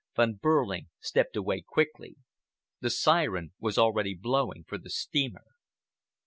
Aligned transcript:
Von 0.15 0.33
Behrling 0.33 0.87
stepped 0.99 1.35
away 1.35 1.61
quickly. 1.61 2.15
The 2.79 2.89
siren 2.89 3.53
was 3.59 3.77
already 3.77 4.15
blowing 4.15 4.63
from 4.63 4.81
the 4.81 4.89
steamer. 4.89 5.45